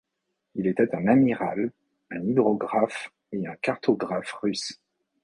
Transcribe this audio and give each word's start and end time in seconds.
Il 0.55 0.65
était 0.65 0.95
un 0.95 1.05
Amiral, 1.05 1.71
un 2.09 2.23
hydrographe 2.25 3.13
et 3.31 3.45
un 3.45 3.53
cartographe 3.61 4.31
russe. 4.31 4.81